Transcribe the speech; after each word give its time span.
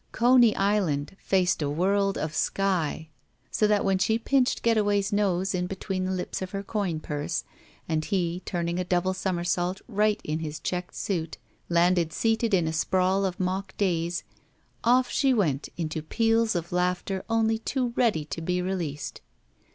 Coney 0.11 0.55
Island 0.55 1.15
faced 1.19 1.61
a 1.61 1.69
world 1.69 2.17
of 2.17 2.33
sky. 2.33 3.09
So 3.51 3.67
that 3.67 3.85
when 3.85 3.99
she 3.99 4.17
pinched 4.17 4.63
Getaway's 4.63 5.13
nose 5.13 5.53
in 5.53 5.67
between 5.67 6.05
the 6.05 6.11
lips 6.11 6.41
of 6.41 6.49
her 6.53 6.63
coin 6.63 6.99
purse 6.99 7.43
and 7.87 8.03
he, 8.03 8.41
turning 8.43 8.79
a 8.79 8.83
double 8.83 9.13
somersault 9.13 9.79
right 9.87 10.19
in 10.23 10.39
his 10.39 10.59
checked 10.59 10.95
suit, 10.95 11.37
landed 11.69 12.13
seated 12.13 12.51
in 12.55 12.67
a 12.67 12.73
sprawl 12.73 13.25
of 13.25 13.39
mock 13.39 13.77
daze, 13.77 14.23
off 14.83 15.11
she 15.11 15.35
went 15.35 15.69
into 15.77 16.01
peals 16.01 16.55
of 16.55 16.71
laughter 16.71 17.23
only 17.29 17.59
too 17.59 17.93
ready 17.95 18.25
to 18.25 18.41
be 18.41 18.59
released. 18.59 19.21